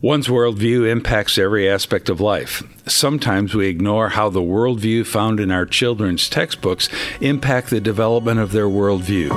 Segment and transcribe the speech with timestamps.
[0.00, 2.62] One's worldview impacts every aspect of life.
[2.86, 6.88] Sometimes we ignore how the worldview found in our children's textbooks
[7.20, 9.30] impact the development of their worldview.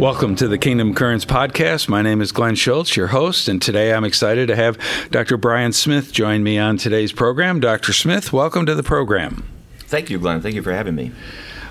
[0.00, 1.88] Welcome to the Kingdom Currents podcast.
[1.88, 4.76] My name is Glen Schultz, your host, and today I'm excited to have
[5.12, 5.36] Dr.
[5.36, 7.60] Bryan Smith join me on today's program.
[7.60, 7.92] Dr.
[7.92, 9.48] Smith, welcome to the program.
[9.78, 10.40] Thank you, Glen.
[10.40, 11.12] Thank you for having me.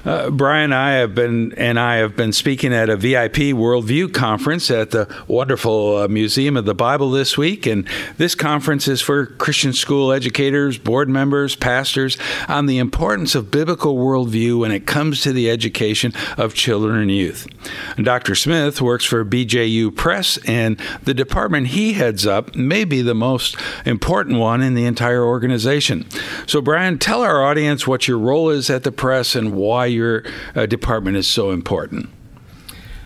[0.03, 4.71] Uh, Bryan, I have been and I have been speaking at a VIP Worldview conference
[4.71, 9.27] at the wonderful uh, Museum of the Bible this week, and this conference is for
[9.27, 12.17] Christian school educators, board members, pastors
[12.47, 17.11] on the importance of biblical worldview when it comes to the education of children and
[17.11, 17.47] youth.
[17.95, 18.33] And Dr.
[18.33, 23.55] Smith works for BJU Press, and the department he heads up may be the most
[23.85, 26.07] important one in the entire organization.
[26.47, 30.23] So, Bryan, tell our audience what your role is at the press and why your
[30.55, 32.09] uh, department is so important.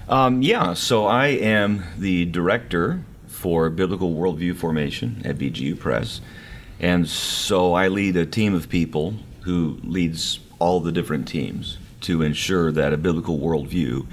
[0.08, 6.22] Um, yeah, so I am the director for biblical worldview formation at BJU Press,
[6.80, 12.22] and so I lead a team of people who leads all the different teams to
[12.22, 14.06] ensure that a biblical worldview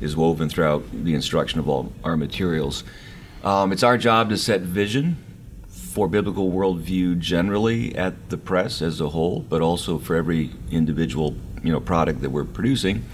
[0.00, 2.84] is woven throughout the instruction of all our materials.
[3.42, 5.16] Um, it's our job to set vision
[5.68, 11.34] for biblical worldview generally at the press as a whole, but also for every individual
[11.62, 13.04] you know product that we're producing,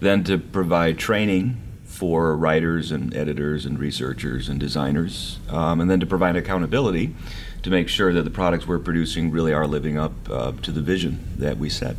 [0.00, 6.00] then to provide training for writers and editors and researchers and designers, um, and then
[6.00, 7.14] to provide accountability
[7.62, 10.80] to make sure that the products we're producing really are living up uh, to the
[10.80, 11.96] vision that we set.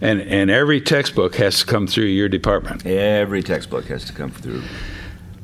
[0.00, 2.84] And and every textbook has to come through your department.
[2.84, 4.62] Every textbook has to come through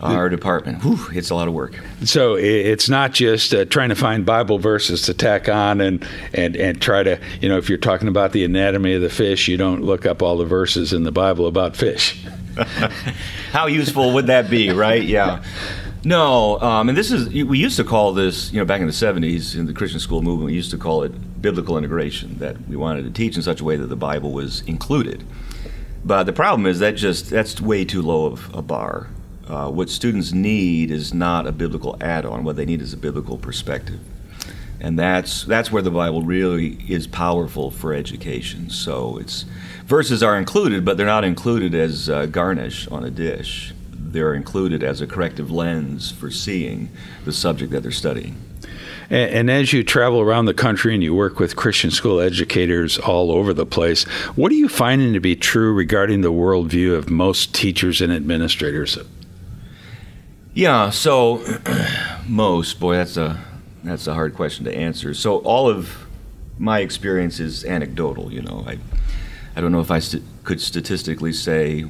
[0.02, 0.82] our department.
[0.82, 1.78] Whew, it's a lot of work.
[2.04, 6.56] So it's not just uh, trying to find Bible verses to tack on and, and,
[6.56, 9.56] and try to, you know, if you're talking about the anatomy of the fish, you
[9.56, 12.22] don't look up all the verses in the Bible about fish.
[13.52, 15.02] How useful would that be, right?
[15.02, 15.42] Yeah.
[16.04, 18.92] No, um, and this is, we used to call this, you know, back in the
[18.92, 22.74] 70s in the Christian school movement, we used to call it biblical integration, that we
[22.74, 25.22] wanted to teach in such a way that the Bible was included.
[26.04, 29.08] But the problem is that just, that's way too low of a bar
[29.48, 32.44] uh, what students need is not a biblical add-on.
[32.44, 34.00] What they need is a biblical perspective,
[34.80, 38.70] and that's that's where the Bible really is powerful for education.
[38.70, 39.44] So it's
[39.84, 43.74] verses are included, but they're not included as uh, garnish on a dish.
[43.90, 46.90] They're included as a corrective lens for seeing
[47.24, 48.36] the subject that they're studying.
[49.10, 52.98] And, and, as you travel around the country and you work with Christian school educators
[52.98, 54.04] all over the place,
[54.36, 58.98] what are you finding to be true regarding the worldview of most teachers and administrators?
[60.54, 61.42] Yeah, so
[62.28, 63.42] most boy, that's a
[63.82, 65.14] that's a hard question to answer.
[65.14, 66.06] So all of
[66.58, 68.30] my experience is anecdotal.
[68.30, 68.78] You know, I
[69.56, 71.82] I don't know if I st- could statistically say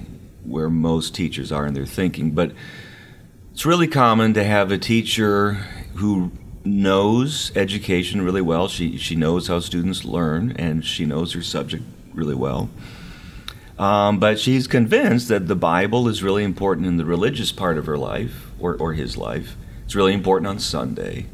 [0.45, 2.53] where most teachers are in their thinking, but
[3.53, 5.55] it's really common to have a teacher
[5.97, 6.31] who
[6.65, 8.69] knows education really well.
[8.69, 11.83] She she knows how students learn, and she knows her subject
[12.15, 12.71] really well.
[13.83, 17.87] Um, but she's convinced that the Bible is really important in the religious part of
[17.87, 19.57] her life or, or his life.
[19.85, 21.27] It's really important on Sunday,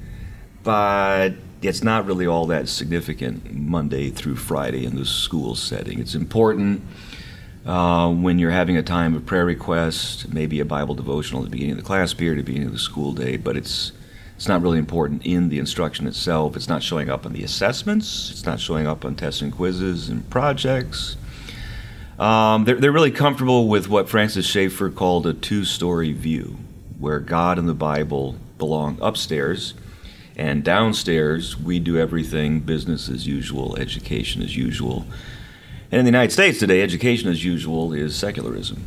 [0.63, 5.99] but it's not really all that significant Monday through Friday in the school setting.
[5.99, 6.81] It's important
[7.67, 11.51] uh, when you're having a time of prayer request, maybe a Bible devotional at the
[11.51, 13.93] beginning of the class period, at the beginning of the school day, but it's
[14.37, 16.57] it's not really important in the instruction itself.
[16.57, 18.31] It's not showing up on the assessments.
[18.31, 21.19] It's not showing up on tests and quizzes and projects.
[22.19, 26.59] Um, they're, they're really comfortable with what Francis Schaeffer called a two story view
[26.99, 29.75] where God and the Bible belong upstairs,
[30.37, 35.07] and downstairs we do everything business as usual, education as usual.
[35.93, 38.85] And in the United States today, education as usual is secularism.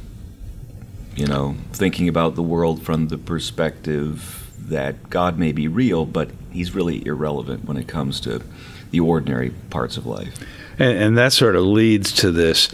[1.15, 6.31] You know, thinking about the world from the perspective that God may be real, but
[6.51, 8.41] he's really irrelevant when it comes to
[8.91, 10.37] the ordinary parts of life.
[10.77, 12.69] And, and that sort of leads to this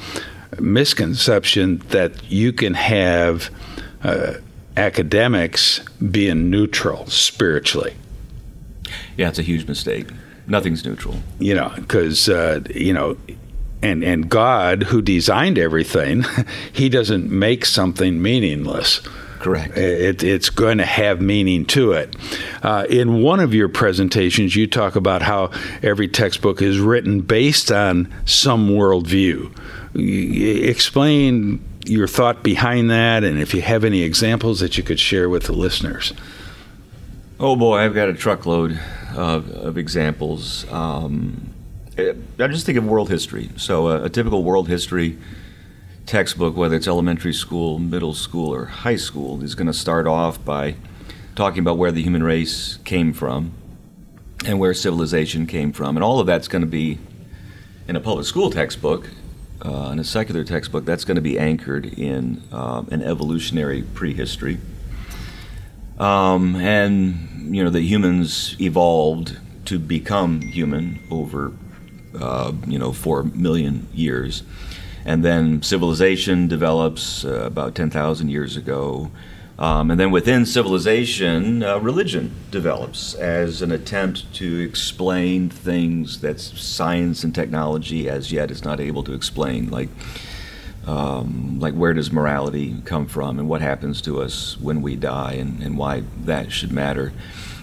[0.59, 3.49] misconception that you can have.
[4.03, 4.35] Uh,
[4.77, 5.79] academics
[6.11, 7.95] being neutral spiritually.
[9.17, 10.07] Yeah, it's a huge mistake.
[10.45, 11.15] Nothing's neutral.
[11.39, 13.17] You know, because uh, you know,
[13.81, 16.23] and and God, who designed everything,
[16.71, 19.01] He doesn't make something meaningless.
[19.39, 19.77] Correct.
[19.77, 22.15] It, it's going to have meaning to it.
[22.63, 25.51] Uh, in one of your presentations, you talk about how
[25.83, 29.51] every textbook is written based on some worldview.
[29.95, 35.29] Explain your thought behind that, and if you have any examples that you could share
[35.29, 36.13] with the listeners.
[37.39, 38.79] Oh boy, I've got a truckload
[39.15, 40.69] of, of examples.
[40.71, 41.53] Um,
[41.97, 43.49] I just think of world history.
[43.57, 45.17] So, a, a typical world history
[46.07, 50.43] textbook, whether it's elementary school, middle school, or high school, is going to start off
[50.43, 50.75] by
[51.35, 53.51] talking about where the human race came from
[54.45, 55.97] and where civilization came from.
[55.97, 56.97] And all of that's going to be
[57.87, 59.09] in a public school textbook,
[59.63, 64.59] uh, in a secular textbook, that's going to be anchored in uh, an evolutionary prehistory.
[65.99, 71.51] Um, and, you know, that humans evolved to become human over,
[72.17, 74.43] uh, you know, four million years.
[75.07, 79.09] And then civilization develops uh, about 10,000 years ago.
[79.57, 86.41] Um, and then within civilization, uh, religion develops as an attempt to explain things that
[86.41, 89.87] science and technology as yet is not able to explain, like
[90.85, 95.33] um, like where does morality come from and what happens to us when we die
[95.33, 97.13] and, and why that should matter.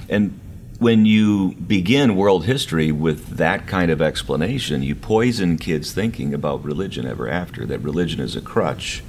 [0.09, 0.39] And
[0.79, 6.65] when you begin world history with that kind of explanation, you poison kids' thinking about
[6.65, 9.03] religion ever after, that religion is a crutch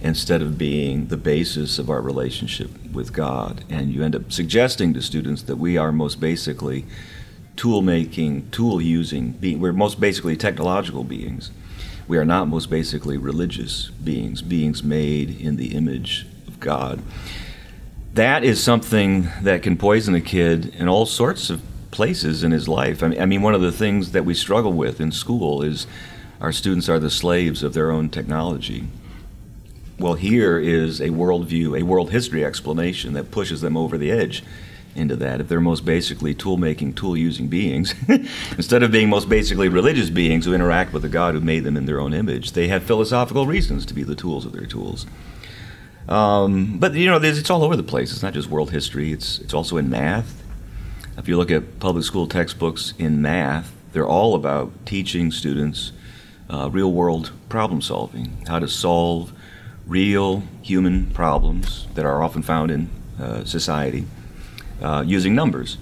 [0.00, 3.64] instead of being the basis of our relationship with God.
[3.68, 6.86] And you end up suggesting to students that we are most basically
[7.56, 11.50] tool making, tool using we're most basically technological beings.
[12.08, 17.02] We are not most basically religious beings, beings made in the image of God.
[18.14, 21.62] That is something that can poison a kid in all sorts of
[21.92, 23.04] places in his life.
[23.04, 25.86] I mean, I mean, one of the things that we struggle with in school is
[26.40, 28.88] our students are the slaves of their own technology.
[29.96, 34.42] Well, here is a worldview, a world history explanation that pushes them over the edge
[34.96, 35.40] into that.
[35.40, 40.10] If they're most basically tool making, tool using beings, instead of being most basically religious
[40.10, 42.82] beings who interact with the God who made them in their own image, they have
[42.82, 45.06] philosophical reasons to be the tools of their tools.
[46.08, 48.12] Um, but you know, it's all over the place.
[48.12, 49.12] It's not just world history.
[49.12, 50.42] It's it's also in math.
[51.18, 55.92] If you look at public school textbooks in math, they're all about teaching students
[56.48, 59.32] uh, real world problem solving, how to solve
[59.86, 62.88] real human problems that are often found in
[63.20, 64.04] uh, society
[64.82, 65.78] uh, using numbers.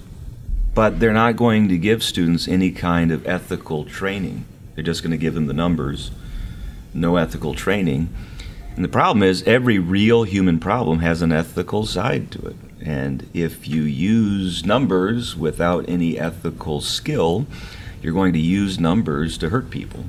[0.73, 4.45] But they're not going to give students any kind of ethical training.
[4.75, 6.11] They're just going to give them the numbers,
[6.93, 8.09] no ethical training.
[8.79, 12.55] And the problem is, every real human problem has an ethical side to it.
[12.81, 17.45] And if you use numbers without any ethical skill,
[18.01, 20.05] you're going to use numbers to hurt people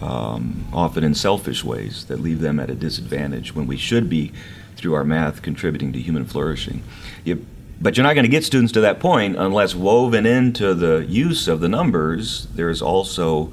[0.00, 4.30] um, often in selfish ways that leave them at a disadvantage when we should be,
[4.76, 6.84] through our math, contributing to human flourishing.
[7.24, 7.44] You,
[7.80, 11.48] but you're not going to get students to that point unless woven into the use
[11.48, 13.52] of the numbers, there's also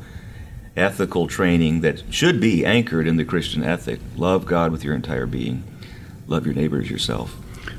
[0.75, 3.99] ethical training that should be anchored in the Christian ethic.
[4.15, 5.63] Love God with your entire being,
[6.27, 7.35] love your neighbor as yourself.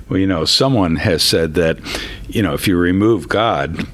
[0.08, 1.78] Well, you know, someone has said that,
[2.28, 3.86] you know, if you remove God,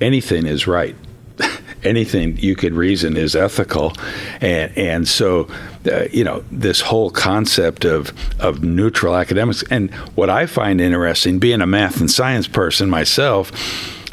[0.00, 0.96] anything is right
[1.82, 3.92] anything you could reason is ethical,
[4.40, 5.48] and and so
[5.90, 9.62] uh, you know this whole concept of of neutral academics.
[9.70, 13.50] And what I find interesting, being a math and science person myself,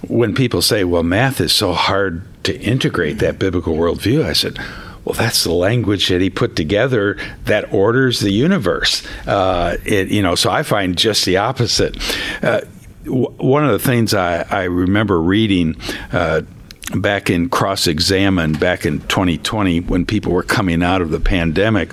[0.07, 4.59] when people say, "Well, math is so hard to integrate that biblical worldview," I said.
[5.03, 9.03] Well, that's the language that he put together that orders the universe.
[9.25, 11.97] Uh, it, you know, so I find just the opposite.
[12.43, 12.61] Uh,
[13.05, 15.75] one of the things I, I remember reading
[16.11, 16.41] uh,
[16.95, 21.91] back in Cross Examined back in 2020 when people were coming out of the pandemic.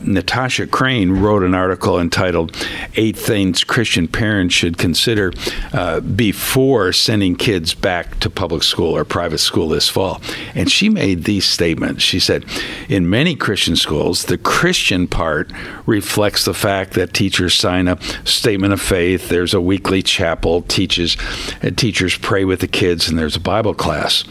[0.00, 2.54] Natasha Crain wrote an article entitled
[2.94, 5.32] Eight Things Christian Parents Should Consider
[5.72, 10.20] uh, Before Sending Kids Back to Public School or Private School this fall.
[10.54, 12.02] And she made these statements.
[12.02, 12.44] She said,
[12.88, 15.50] In many Christian schools, the Christian part
[15.86, 21.16] reflects the fact that teachers sign a statement of faith, there's a weekly chapel, teaches,
[21.62, 24.24] uh, teachers pray with the kids, and there's a Bible class.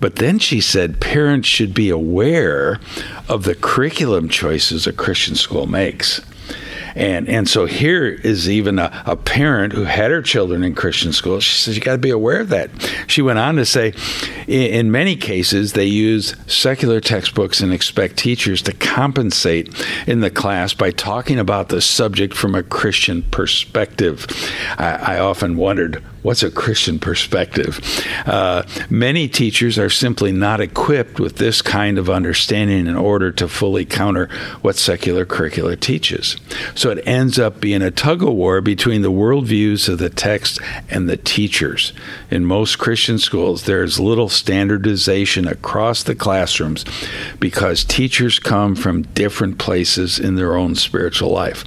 [0.00, 2.78] But then she said parents should be aware
[3.28, 6.20] of the curriculum choices a Christian school makes.
[6.96, 11.12] And and so here is even a, a parent who had her children in Christian
[11.12, 11.40] school.
[11.40, 12.70] She says you got to be aware of that.
[13.06, 13.92] She went on to say,
[14.46, 20.30] in, in many cases they use secular textbooks and expect teachers to compensate in the
[20.30, 24.26] class by talking about the subject from a Christian perspective.
[24.78, 27.78] I, I often wondered what's a Christian perspective.
[28.26, 33.46] Uh, many teachers are simply not equipped with this kind of understanding in order to
[33.46, 34.28] fully counter
[34.60, 36.36] what secular curricula teaches.
[36.74, 40.08] So so it ends up being a tug of war between the worldviews of the
[40.08, 41.92] text and the teachers.
[42.30, 46.84] In most Christian schools, there is little standardization across the classrooms
[47.40, 51.64] because teachers come from different places in their own spiritual life.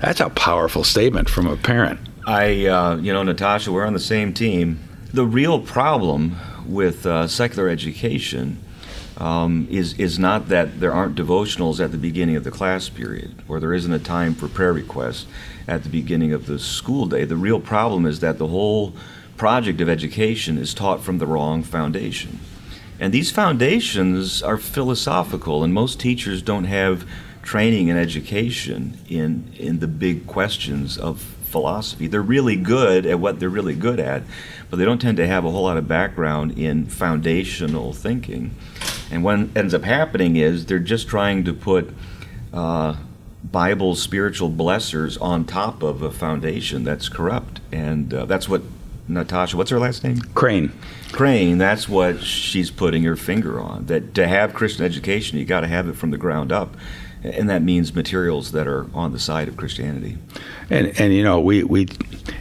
[0.00, 2.00] That's a powerful statement from a parent.
[2.26, 4.80] I, uh, you know, Natasha, we're on the same team.
[5.12, 6.34] The real problem
[6.66, 8.56] with uh, secular education
[9.22, 13.40] um, is is not that there aren't devotionals at the beginning of the class period,
[13.46, 15.26] or there isn't a time for prayer requests
[15.68, 17.24] at the beginning of the school day.
[17.24, 18.94] The real problem is that the whole
[19.36, 22.40] project of education is taught from the wrong foundation.
[22.98, 27.08] And these foundations are philosophical, and most teachers don't have
[27.42, 32.06] training and education in, in the big questions of philosophy.
[32.06, 34.22] They're really good at what they're really good at,
[34.70, 38.54] but they don't tend to have a whole lot of background in foundational thinking.
[39.12, 41.94] And what ends up happening is they're just trying to put
[42.52, 42.96] uh,
[43.44, 47.60] Bible spiritual blessers on top of a foundation that's corrupt.
[47.70, 48.62] And uh, that's what
[49.08, 50.20] Natasha, what's her last name?
[50.34, 50.72] Crain.
[51.12, 53.86] Crain, that's what she's putting her finger on.
[53.86, 56.74] That to have Christian education, you got to have it from the ground up
[57.24, 60.18] and that means materials that are on the side of Christianity.
[60.70, 61.88] And and you know we we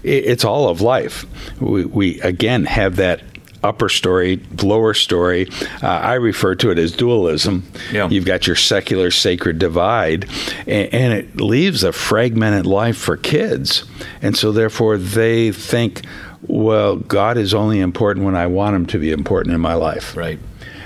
[0.03, 1.25] it's all of life.
[1.59, 3.21] We we again have that
[3.63, 5.47] upper story, lower story.
[5.81, 7.63] Uh, I refer to it as dualism.
[7.91, 8.09] Yeah.
[8.09, 10.29] You've got your secular sacred divide,
[10.67, 13.83] and, and, it leaves a fragmented life for kids.
[14.21, 16.01] And so, therefore, they think,
[16.47, 20.15] well, God is only important when I want him to be important in my life.
[20.15, 20.39] Right.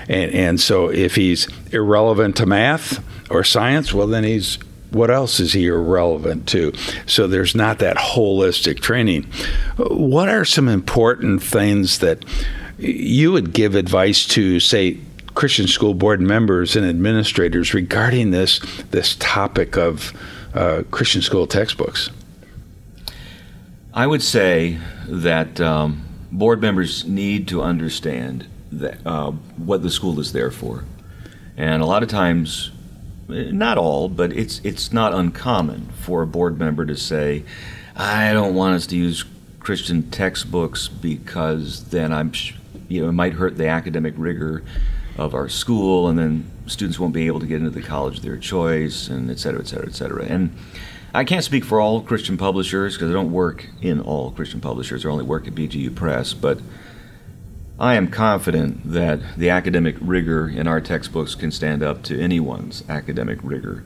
[0.08, 4.60] And, and so, if he's irrelevant to math, or science, well, then he's
[4.92, 6.72] what else is he irrelevant to?
[7.06, 9.24] So there's not that holistic training.
[9.78, 12.24] What are some important things that
[12.78, 14.98] you would give advice to, say,
[15.34, 18.60] Christian school board members and administrators regarding this
[18.92, 20.14] this topic of
[20.54, 22.10] uh, Christian school textbooks?
[23.94, 24.78] I would say
[25.08, 30.84] that um, board members need to understand that uh, what the school is there for,
[31.58, 32.72] and a lot of times
[33.28, 37.44] not all, but it's it's not uncommon for a board member to say,
[37.96, 39.26] "I don't want us to use
[39.60, 42.32] Christian textbooks because then I'm,
[42.88, 44.64] you know, it might hurt the academic rigor
[45.18, 48.24] of our school, and then students won't be able to get into the college of
[48.24, 50.56] their choice, and et cetera, et cetera, et cetera." And
[51.14, 55.06] I can't speak for all Christian publishers because I don't work in all Christian publishers.
[55.06, 56.60] I only work at BJU Press, but
[57.80, 62.84] I am confident that the academic rigor in our textbooks can stand up to anyone's
[62.90, 63.84] academic rigor.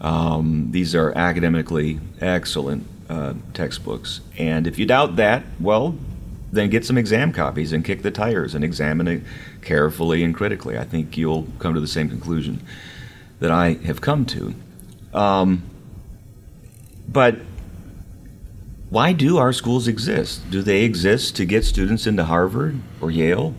[0.00, 4.20] Um, these are academically excellent uh, textbooks.
[4.38, 5.96] And if you doubt that, well,
[6.50, 9.22] then get some exam copies and kick the tires and examine it
[9.62, 10.78] carefully and critically.
[10.78, 12.60] I think you'll come to the same conclusion
[13.40, 14.54] that I have come to.
[15.12, 15.62] Um,
[17.08, 17.36] but
[18.90, 20.50] why do our schools exist?
[20.50, 23.54] Do they exist to get students into Harvard or Yale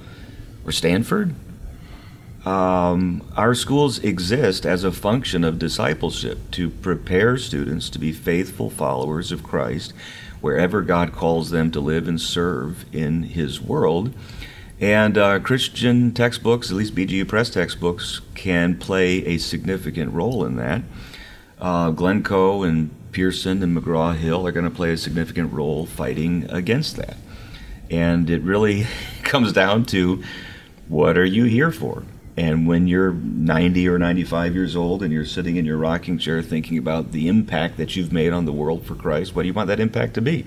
[0.65, 1.35] or Stanford?
[2.45, 8.69] Um, our schools exist as a function of discipleship to prepare students to be faithful
[8.69, 9.93] followers of Christ
[10.41, 14.13] wherever God calls them to live and serve in His world.
[14.79, 20.55] And uh, Christian textbooks, at least BJU Press textbooks, can play a significant role in
[20.55, 20.83] that.
[21.59, 26.49] Uh, Glencoe and Pearson and McGraw Hill are going to play a significant role fighting
[26.49, 27.17] against that.
[27.89, 28.87] And it really
[29.23, 30.23] comes down to
[30.87, 32.03] what are you here for?
[32.39, 36.41] And when you're 90 or 95 years old and you're sitting in your rocking chair
[36.41, 39.53] thinking about the impact that you've made on the world for Christ, what do you
[39.53, 40.45] want that impact to be?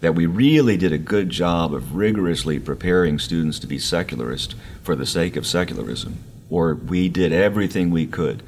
[0.00, 4.96] That we really did a good job of rigorously preparing students to be secularist for
[4.96, 8.42] the sake of secularism, or we did everything we could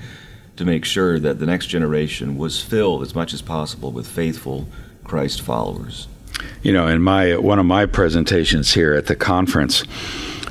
[0.56, 4.66] to make sure that the next generation was filled as much as possible with faithful
[5.04, 6.08] Christ followers.
[6.62, 9.84] You know, in my one of my presentations here at the conference,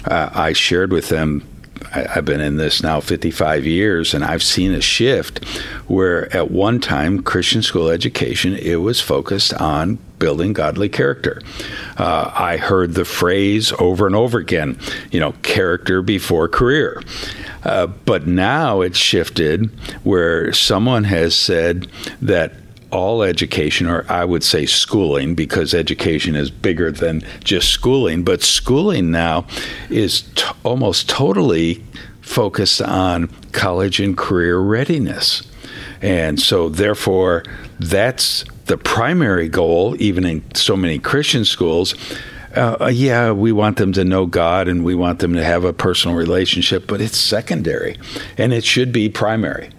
[0.06, 1.44] uh, I shared with them
[1.94, 5.46] I, have been in this now 55 years, and I've seen a shift
[5.88, 11.42] where at one time Christian school education it was focused on building godly character.
[11.98, 14.78] Uh, I heard the phrase over and over again,
[15.12, 17.02] you know, character before career.
[17.64, 19.70] Uh, but now it's shifted
[20.04, 21.88] where someone has said
[22.22, 22.54] that
[22.92, 28.42] all education, or I would say schooling, because education is bigger than just schooling, but
[28.42, 29.46] schooling now
[29.90, 31.84] is t- almost totally
[32.22, 35.44] focused on college and career readiness.
[36.02, 37.44] And so, therefore,
[37.80, 41.96] that's the primary goal, even in so many Christian schools.
[42.56, 45.74] Uh, yeah, we want them to know God and we want them to have a
[45.74, 47.98] personal relationship, but it's secondary
[48.38, 49.70] and it should be primary.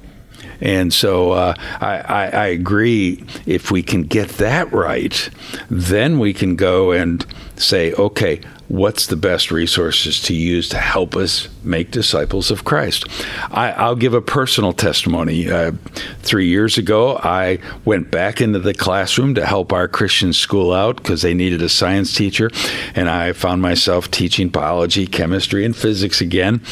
[0.61, 3.25] And so uh, I, I, I agree.
[3.47, 5.31] If we can get that right,
[5.69, 7.25] then we can go and
[7.57, 8.41] say, okay,
[8.71, 13.05] what's the best resources to use to help us make disciples of Christ.
[13.51, 15.51] I, will give a personal testimony.
[15.51, 15.73] Uh,
[16.21, 20.97] three years ago, I went back into the classroom to help our Christian school out
[20.97, 22.49] because they needed a science teacher,
[22.95, 26.63] and I found myself teaching biology, chemistry, and physics again.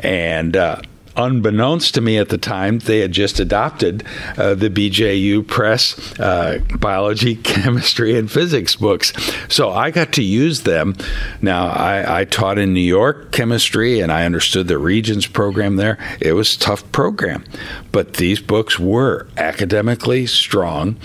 [0.00, 0.82] And uh,
[1.18, 4.04] unbeknownst to me at the time, they had just adopted
[4.36, 9.12] uh, the BJU Press uh, biology, chemistry, and physics books.
[9.48, 10.96] So I got to use them.
[11.42, 15.98] Now, I, I, taught in New York chemistry and I understood the Regents program there.
[16.20, 17.44] It was a tough program,
[17.92, 20.96] but these books were academically strong,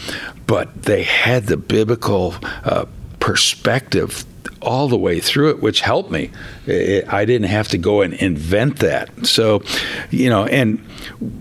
[0.46, 2.86] but they had the biblical uh,
[3.20, 4.26] perspective
[4.62, 6.32] all the way through it, which helped me.
[6.66, 9.26] It, I didn't have to go and invent that.
[9.26, 9.64] So,
[10.10, 10.86] you know, and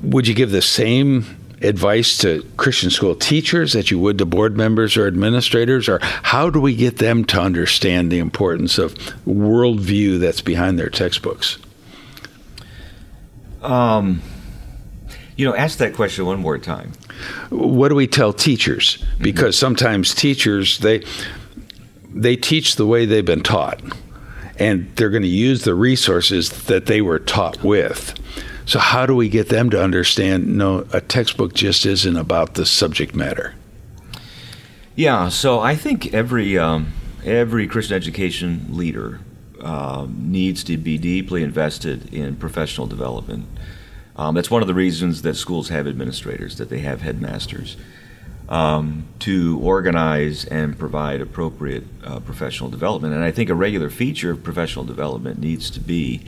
[0.03, 1.25] would you give the same
[1.63, 5.89] advice to Christian school teachers that you would to board members or administrators?
[5.89, 8.95] Or how do we get them to understand the importance of
[9.27, 11.59] worldview that's behind their textbooks?
[13.63, 14.21] Um,
[15.37, 16.93] you know, ask that question one more time.
[17.51, 19.03] What do we tell teachers?
[19.21, 21.05] Because sometimes teachers, they
[22.15, 23.81] they teach the way they've been taught,
[24.59, 28.15] and they're going to use the resources that they were taught with.
[28.65, 30.57] So, how do we get them to understand?
[30.57, 33.55] No, a textbook just isn't about the subject matter.
[34.95, 36.93] Yeah, so I think every um,
[37.25, 39.21] every Christian education leader
[39.61, 43.47] um, needs to be deeply invested in professional development.
[44.15, 47.77] Um, that's one of the reasons that schools have administrators, that they have headmasters
[48.53, 53.15] um, to organize and provide appropriate uh, professional development.
[53.15, 56.21] And I think a regular feature of professional development needs to be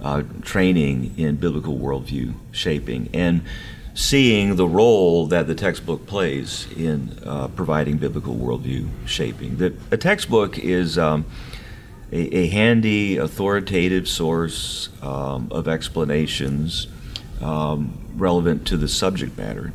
[0.00, 3.42] uh, training in biblical worldview shaping and
[3.92, 9.56] seeing the role that the textbook plays in uh, providing biblical worldview shaping.
[9.56, 11.24] The, a textbook is um,
[12.12, 16.86] a, a, handy, authoritative source um, of explanations
[17.40, 19.72] um, relevant to the subject matter.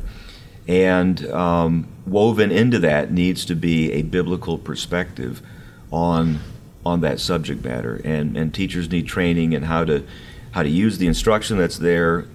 [0.66, 5.42] And um, woven into that needs to be a biblical perspective
[5.90, 6.40] on
[6.86, 8.00] on that subject matter.
[8.04, 10.04] And and teachers need training in how to
[10.52, 12.26] how to use the instruction that's there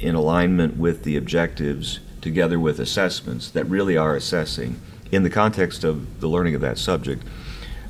[0.00, 5.84] in alignment with the objectives, together with assessments that really are assessing in the context
[5.84, 7.22] of the learning of that subject.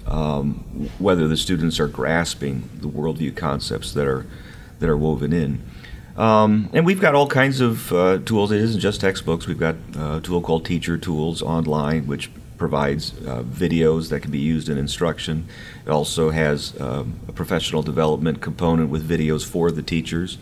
[0.06, 4.26] Um, whether the students are grasping the worldview concepts that are
[4.80, 5.62] that are woven in.
[6.16, 8.52] Um, and we've got all kinds of uh, tools.
[8.52, 9.46] It isn't just textbooks.
[9.46, 14.30] We've got uh, a tool called Teacher Tools online, which provides uh, videos that can
[14.30, 15.48] be used in instruction.
[15.84, 20.38] It also has um, a professional development component with videos for the teachers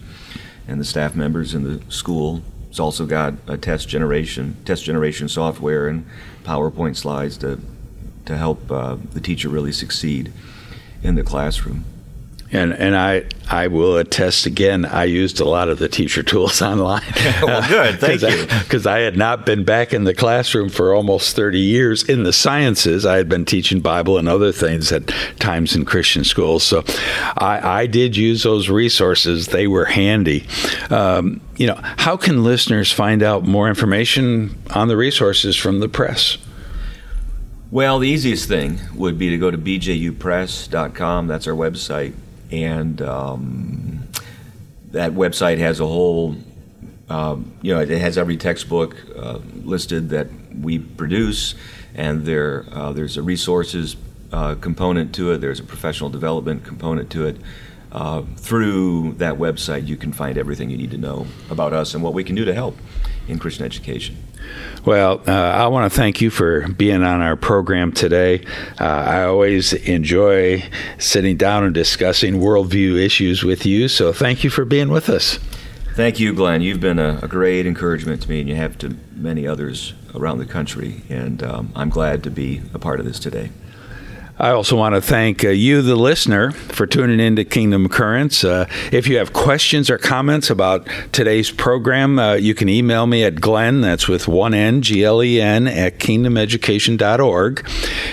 [0.69, 2.43] and the staff members in the school.
[2.69, 6.07] It's also got a test generation, test generation software and
[6.45, 7.61] PowerPoint slides to
[8.25, 10.33] to help uh, the teacher really succeed
[11.03, 11.85] in the classroom.
[12.53, 14.85] And and I I will attest again.
[14.85, 17.03] I used a lot of the teacher tools online.
[17.43, 18.47] well, good, thank you.
[18.62, 22.25] Because I, I, had not been back in the classroom for almost thirty years in
[22.25, 23.07] the sciences.
[23.07, 26.62] I had been teaching Bible and other things at times in Christian schools.
[26.62, 26.85] So
[27.38, 29.47] I, I did use those resources.
[29.47, 30.47] They were handy.
[30.91, 35.88] Um, you know, how can listeners find out more information on the resources from the
[35.88, 36.37] press?
[37.71, 41.27] Well, the easiest thing would be to go to bjupress.com.
[41.27, 42.12] That's our website
[42.53, 44.07] and um,
[44.93, 46.37] that website has a whole
[47.09, 50.29] um, you know it has every textbook uh, listed that
[50.61, 51.55] we produce
[51.95, 53.97] and there uh, there's a resources
[54.33, 55.43] uh, component to it.
[55.43, 57.37] There's a professional development component to it
[57.93, 62.03] uh, through that website you can find everything you need to know about us and
[62.03, 62.77] what we can do to help
[63.29, 64.17] in Christian education.
[64.85, 68.45] Well, uh, I want to thank you for being on our program today.
[68.81, 70.65] Uh, I always enjoy
[70.99, 75.39] sitting down and discussing worldview issues with you, so thank you for being with us.
[75.95, 76.63] Thank you, Glen.
[76.63, 80.39] You've been a, a great encouragement to me, and you have to many others around
[80.39, 83.51] the country, and um, I'm glad to be a part of this today.
[84.38, 88.45] I also want to thank uh, you, the listener, for tuning in to Kingdom Currents.
[88.45, 93.25] Uh, if you have questions or comments about today's program, uh, you can email me
[93.25, 97.71] at Glen, that's with one N, G L E N, at kingdomeducation.org.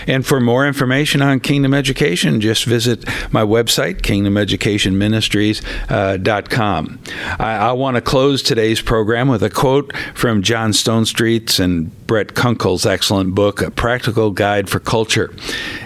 [0.07, 6.99] And for more information on Kingdom Education, just visit my website, kingdomeducationministries.com.
[7.39, 12.29] I, I want to close today's program with a quote from John Stonestreet's and Brett
[12.29, 15.31] Kunkle's excellent book, A Practical Guide for Culture.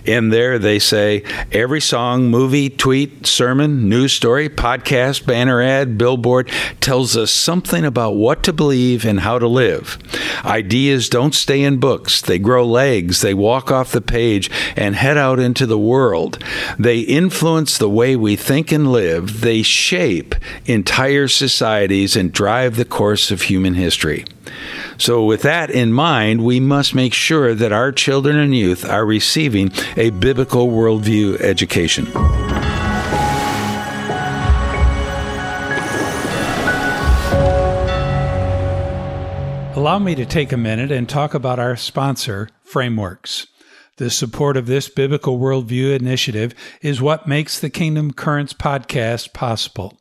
[0.05, 6.49] In there they say every song, movie, tweet, sermon, news story, podcast, banner ad, billboard
[6.79, 9.97] tells us something about what to believe and how to live.
[10.45, 15.17] Ideas don't stay in books, they grow legs, they walk off the page and head
[15.17, 16.41] out into the world.
[16.79, 20.35] They influence the way we think and live, they shape
[20.67, 24.23] entire societies and drive the course of human history.
[24.97, 29.03] So, with that in mind, we must make sure that our children and youth are
[29.03, 32.05] receiving a biblical worldview education.
[39.75, 43.47] Allow me to take a minute and talk about our sponsor, Frameworks.
[43.97, 49.97] The support of this biblical worldview initiative is what makes the Kingdom Currents podcast possible.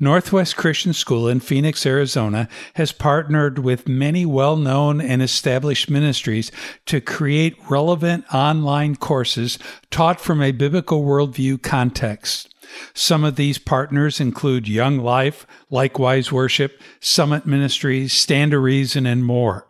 [0.00, 6.50] Northwest Christian School in Phoenix, Arizona has partnered with many well known and established ministries
[6.86, 9.58] to create relevant online courses
[9.90, 12.52] taught from a biblical worldview context.
[12.92, 19.24] Some of these partners include Young Life, Likewise Worship, Summit Ministries, Stand to Reason, and
[19.24, 19.66] more.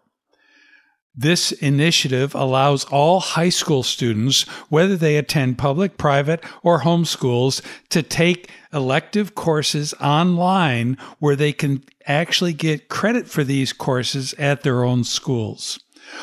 [1.17, 7.63] This initiative allows all high school students, whether they attend public, private, or home schools,
[7.91, 14.63] to take elective courses online where they can actually get credit for these courses at
[14.63, 15.79] their own schools.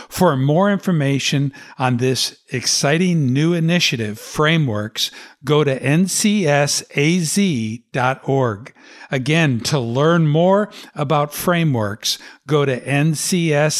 [0.10, 5.12] For more information on this exciting new initiative, Frameworks,
[5.44, 6.24] go to ncsaz.org.
[9.10, 12.18] Again, to learn more about Frameworks,
[12.48, 13.72] go to ncsaz.org.